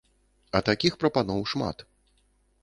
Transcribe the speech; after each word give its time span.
А 0.59 0.61
такіх 0.69 0.97
прапаноў 1.03 1.45
шмат. 1.53 1.85